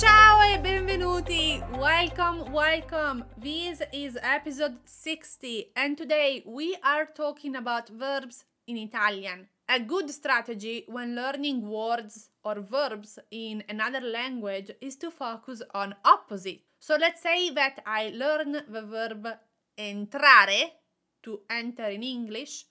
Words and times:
Ciao 0.00 0.42
e 0.42 0.58
benvenuti! 0.58 1.62
Welcome, 1.78 2.50
welcome! 2.50 3.24
This 3.36 3.80
is 3.92 4.18
episode 4.20 4.78
60 4.84 5.70
and 5.76 5.96
today 5.96 6.42
we 6.44 6.76
are 6.82 7.06
talking 7.06 7.54
about 7.54 7.88
verbs 7.90 8.44
in 8.66 8.76
Italian. 8.76 9.46
A 9.68 9.78
good 9.78 10.10
strategy 10.10 10.84
when 10.88 11.14
learning 11.14 11.68
words 11.68 12.30
or 12.42 12.60
verbs 12.60 13.20
in 13.30 13.62
another 13.68 14.00
language 14.00 14.72
is 14.80 14.96
to 14.96 15.12
focus 15.12 15.62
on 15.72 15.94
opposite. 16.04 16.62
So 16.80 16.96
let's 16.96 17.22
say 17.22 17.50
that 17.50 17.80
I 17.86 18.10
learn 18.16 18.64
the 18.68 18.82
verb 18.82 19.28
entrare 19.78 20.72
to 21.22 21.40
enter 21.48 21.86
in 21.86 22.02
English, 22.02 22.64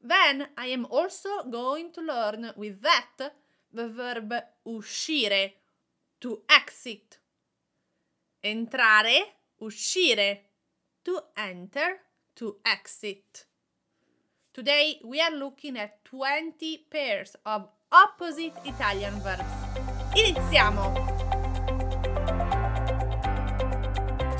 then 0.00 0.46
I 0.56 0.66
am 0.66 0.86
also 0.86 1.42
going 1.50 1.90
to 1.94 2.02
learn 2.02 2.52
with 2.56 2.80
that 2.82 3.32
the 3.72 3.88
verb 3.88 4.32
uscire 4.64 5.50
to 6.20 6.42
exit. 6.48 7.20
Entrare, 8.40 9.34
uscire, 9.60 10.40
to 11.02 11.20
enter, 11.36 12.00
to 12.34 12.58
exit. 12.64 13.46
Today 14.52 15.00
we 15.04 15.20
are 15.20 15.34
looking 15.34 15.76
at 15.76 16.04
20 16.04 16.86
pairs 16.90 17.36
of 17.44 17.68
opposite 17.92 18.54
Italian 18.64 19.20
verbs. 19.20 19.44
Iniziamo! 20.14 20.92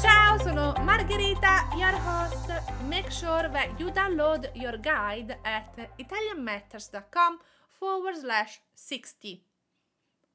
Ciao, 0.00 0.38
sono 0.38 0.74
Margherita, 0.82 1.68
your 1.76 1.94
host. 2.04 2.50
Make 2.88 3.10
sure 3.10 3.48
that 3.50 3.78
you 3.78 3.90
download 3.90 4.50
your 4.54 4.78
guide 4.78 5.36
at 5.44 5.76
italianmatters.com 5.98 7.38
forward 7.68 8.16
slash 8.16 8.60
60. 8.74 9.47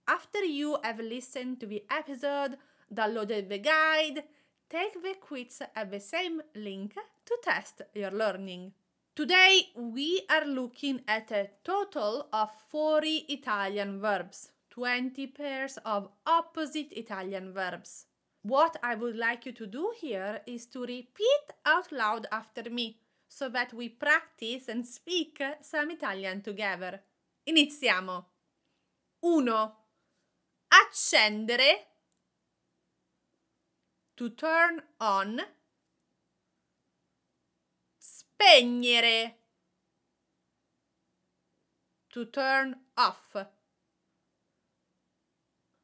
After 0.07 0.43
you 0.43 0.77
have 0.83 0.99
listened 0.99 1.61
to 1.61 1.65
the 1.65 1.83
episode, 1.89 2.57
downloaded 2.93 3.47
the 3.47 3.59
guide, 3.59 4.23
take 4.69 5.01
the 5.01 5.15
quiz 5.19 5.61
at 5.75 5.91
the 5.91 5.99
same 5.99 6.41
link 6.55 6.95
to 7.25 7.37
test 7.41 7.81
your 7.93 8.11
learning. 8.11 8.73
Today 9.15 9.69
we 9.75 10.23
are 10.29 10.45
looking 10.45 11.01
at 11.07 11.31
a 11.31 11.49
total 11.63 12.27
of 12.33 12.49
40 12.69 13.25
Italian 13.29 14.01
verbs, 14.01 14.51
20 14.71 15.27
pairs 15.27 15.77
of 15.85 16.09
opposite 16.25 16.91
Italian 16.91 17.53
verbs. 17.53 18.05
What 18.41 18.75
I 18.83 18.95
would 18.95 19.15
like 19.15 19.45
you 19.45 19.53
to 19.53 19.67
do 19.67 19.93
here 19.97 20.41
is 20.45 20.65
to 20.67 20.81
repeat 20.81 21.47
out 21.65 21.93
loud 21.93 22.27
after 22.29 22.69
me 22.69 22.99
so 23.29 23.47
that 23.49 23.73
we 23.73 23.87
practice 23.87 24.67
and 24.67 24.85
speak 24.85 25.41
some 25.61 25.91
Italian 25.91 26.41
together. 26.41 26.99
Iniziamo. 27.47 28.25
1. 29.21 29.82
Accendere. 30.73 31.87
To 34.15 34.29
turn 34.31 34.81
on. 34.99 35.39
Spegnere. 37.99 39.35
To 42.09 42.25
turn 42.29 42.75
off. 42.95 43.35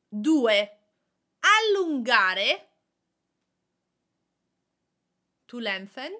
2. 0.09 0.67
Allungare. 1.39 2.67
To 5.45 5.59
lengthen. 5.59 6.13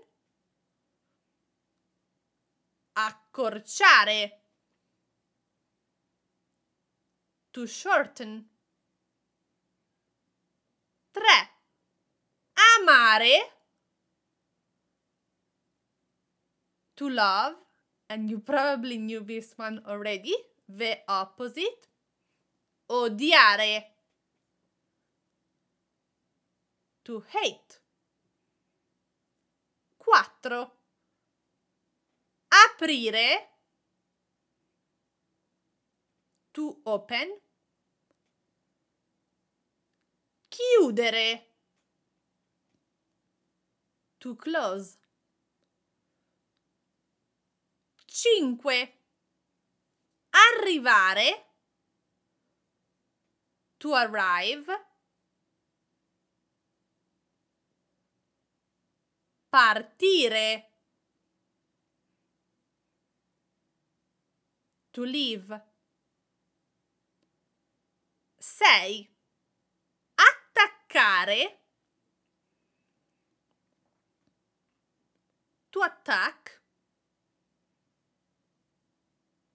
Accorciare. 2.94 4.42
To 7.52 7.66
shorten. 7.66 8.59
3. 11.20 11.28
Amare. 12.80 13.52
To 16.96 17.10
love. 17.10 17.56
And 18.10 18.30
you 18.30 18.40
probably 18.40 18.98
knew 18.98 19.20
this 19.20 19.54
one 19.58 19.82
already. 19.86 20.36
The 20.68 21.00
opposite. 21.08 21.88
Odiare. 22.90 23.84
To 27.04 27.24
hate. 27.28 27.80
4. 30.00 30.72
Aprire. 32.50 33.38
To 36.54 36.78
open. 36.86 37.40
Chiudere. 40.60 41.56
To 44.18 44.36
close. 44.36 44.98
5. 48.06 48.94
Arrivare. 50.32 51.46
To 53.78 53.94
arrive. 53.94 54.88
Partire. 59.50 60.72
To 64.92 65.04
leave. 65.04 65.64
6. 68.38 69.19
Attaccare. 71.00 71.60
To 75.70 75.82
attack. 75.82 76.62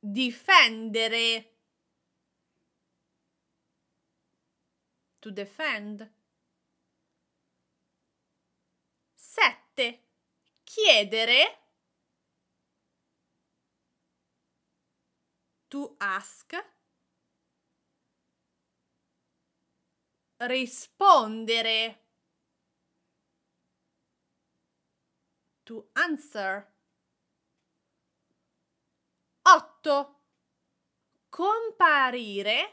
Difendere. 0.00 1.52
To 5.18 5.30
defend. 5.30 6.10
7. 9.14 10.00
Chiedere. 10.64 11.58
To 15.68 15.94
ask. 15.98 16.54
Rispondere. 20.38 21.94
To 25.64 25.86
answer. 25.94 26.66
8. 29.46 30.06
Comparire. 31.30 32.68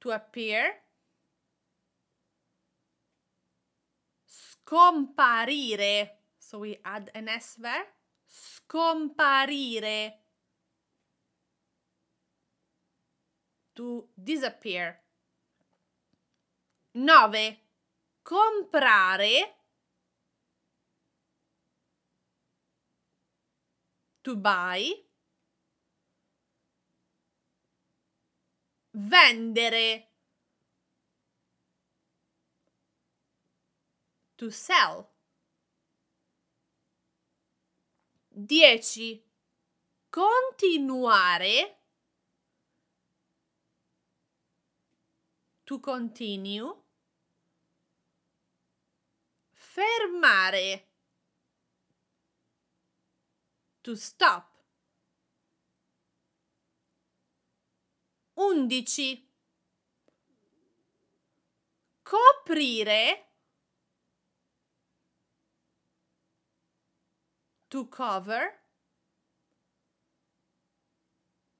To 0.00 0.10
appear. 0.10 0.82
Scomparire. 4.28 6.10
So 6.38 6.60
we 6.60 6.78
add 6.84 7.10
an 7.14 7.28
S 7.28 7.56
there. 7.58 7.84
Scomparire. 8.28 10.12
To 13.78 14.08
disappear. 14.12 14.98
9. 16.94 17.58
Comprare. 18.24 19.54
To 24.22 24.36
buy. 24.36 25.04
Vendere. 28.90 30.08
To 34.38 34.50
sell. 34.50 35.08
10. 38.30 39.22
Continuare. 40.10 41.77
To 45.68 45.80
continue. 45.80 46.74
Fermare. 49.52 50.86
To 53.82 53.94
stop. 53.94 54.48
11. 58.32 59.26
Coprire. 62.02 63.26
To 67.68 67.88
cover. 67.88 68.54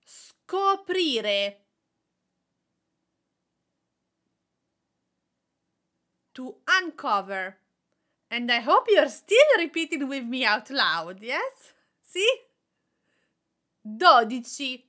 Scoprire. 0.02 1.67
To 6.38 6.54
uncover. 6.68 7.56
And 8.30 8.48
I 8.48 8.60
hope 8.60 8.86
you're 8.88 9.08
still 9.08 9.36
repeating 9.58 10.06
with 10.06 10.22
me 10.22 10.44
out 10.44 10.70
loud, 10.70 11.20
yes? 11.20 11.74
Sì? 12.00 12.22
12. 13.82 14.84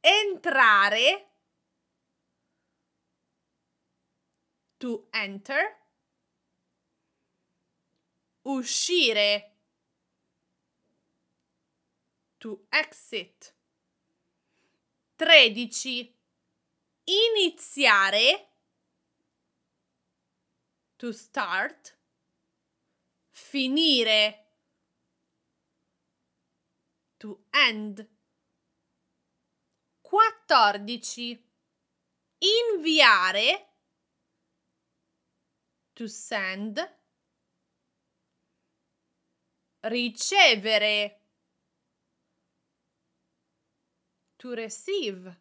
Entrare. 0.00 1.26
To 4.78 5.06
enter. 5.10 5.76
Uscire. 8.42 9.50
To 12.38 12.64
exit. 12.70 13.52
13. 15.16 16.10
Iniziare. 17.04 18.53
To 21.04 21.12
start. 21.12 21.98
Finire. 23.30 24.46
To 27.18 27.44
end. 27.50 28.08
14. 30.00 31.44
Inviare. 32.38 33.68
To 35.92 36.08
send. 36.08 36.80
Ricevere. 39.80 41.20
To 44.38 44.54
receive. 44.54 45.36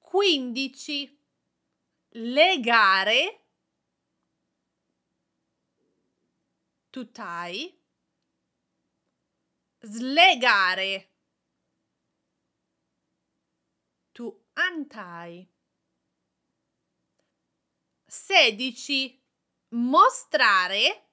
15. 0.00 1.19
Legare. 2.14 3.40
To 6.90 7.10
tie. 7.12 7.72
Slegare. 9.78 11.08
To 14.12 14.42
untie. 14.54 15.48
16. 18.06 19.22
Mostrare. 19.68 21.06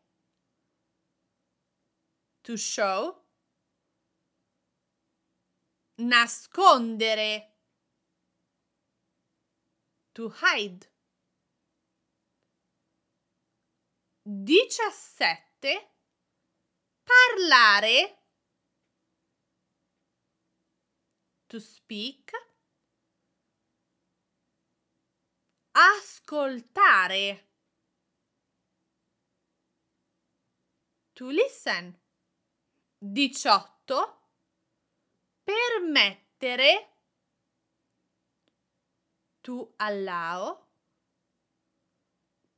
To 2.42 2.58
show. 2.58 3.24
Nascondere. 5.98 7.57
To 10.18 10.30
hide. 10.30 10.88
17. 14.26 15.92
Parlare. 17.04 18.18
To 21.46 21.60
speak. 21.60 22.32
Ascoltare. 25.74 27.50
To 31.14 31.30
listen. 31.30 31.96
18. 32.98 34.18
Permettere. 35.44 36.97
To 39.48 39.70
allow. 39.80 40.60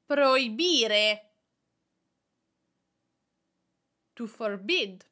Proibire. 0.07 1.21
To 4.15 4.25
forbid. 4.25 5.05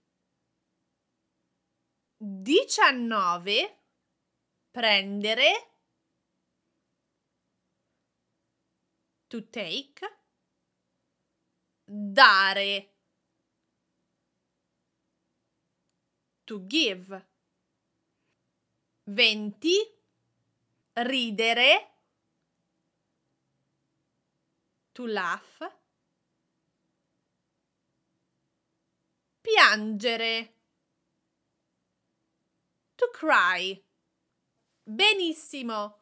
19. 2.17 3.69
Prendere. 4.71 5.53
To 9.27 9.41
take. 9.41 9.99
Dare. 11.85 12.87
To 16.47 16.59
give. 16.61 17.21
20. 19.05 19.96
Ridere. 20.97 21.91
To 24.95 25.05
laugh. 25.05 25.61
Piangere. 29.43 30.53
To 32.97 33.09
cry. 33.13 33.79
Benissimo. 34.83 35.97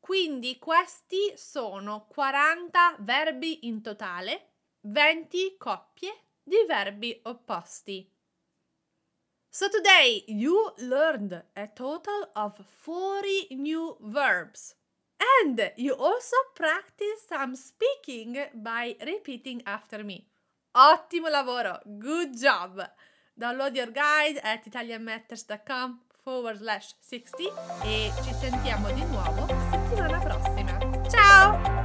Quindi 0.00 0.58
questi 0.58 1.34
sono 1.36 2.06
40 2.08 2.96
verbi 3.00 3.68
in 3.68 3.82
totale, 3.82 4.54
20 4.80 5.56
coppie 5.56 6.24
di 6.42 6.56
verbi 6.66 7.20
opposti. 7.24 8.10
So 9.52 9.66
today 9.68 10.22
you 10.28 10.70
learned 10.78 11.42
a 11.56 11.66
total 11.74 12.28
of 12.36 12.54
40 12.78 13.48
new 13.56 13.96
verbs. 14.00 14.74
And 15.42 15.72
you 15.76 15.92
also 15.94 16.36
practice 16.54 17.26
some 17.28 17.56
speaking 17.56 18.38
by 18.54 18.94
repeating 19.04 19.62
after 19.66 20.04
me. 20.04 20.28
Ottimo 20.76 21.30
lavoro! 21.30 21.80
Good 21.98 22.38
job! 22.40 22.80
Download 23.38 23.74
your 23.74 23.90
guide 23.90 24.38
at 24.44 24.64
italianmatters.com 24.64 25.98
forward 26.22 26.58
slash 26.58 26.94
60 27.00 27.52
e 27.84 28.12
ci 28.22 28.32
sentiamo 28.34 28.92
di 28.92 29.04
nuovo 29.06 29.46
settimana 29.70 30.18
prossima. 30.20 31.08
Ciao! 31.08 31.79